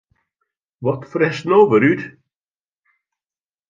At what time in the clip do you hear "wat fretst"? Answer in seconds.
0.83-1.43